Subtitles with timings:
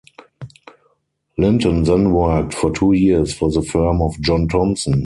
[1.37, 4.99] Linton then worked for two years for the firm of John Thompson.